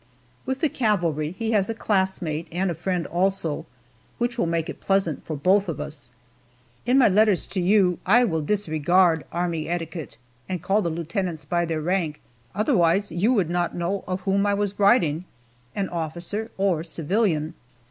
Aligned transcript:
With 0.47 0.61
the 0.61 0.67
cavalry 0.69 1.29
he 1.37 1.51
has 1.51 1.69
a 1.69 1.75
classmate, 1.75 2.47
and 2.51 2.71
a 2.71 2.73
friend, 2.73 3.05
also, 3.05 3.67
which 4.17 4.35
will 4.35 4.47
make 4.47 4.67
it 4.67 4.79
pleasant 4.79 5.23
for 5.23 5.35
both 5.35 5.69
of 5.69 5.79
us. 5.79 6.09
In 6.87 6.97
my 6.97 7.07
letters 7.07 7.45
to 7.45 7.61
you 7.61 7.99
I 8.03 8.23
will 8.23 8.41
disregard 8.41 9.25
army 9.31 9.69
etiquette, 9.69 10.17
and 10.49 10.59
call 10.59 10.81
the 10.81 10.89
lieutenants 10.89 11.45
by 11.45 11.65
their 11.65 11.81
rank, 11.81 12.19
otherwise 12.55 13.11
you 13.11 13.31
would 13.33 13.51
not 13.51 13.75
know 13.75 14.03
of 14.07 14.21
whom 14.21 14.47
I 14.47 14.55
was 14.55 14.79
writing 14.79 15.25
an 15.75 15.87
officer 15.89 16.49
or 16.57 16.83
civilian. 16.83 17.53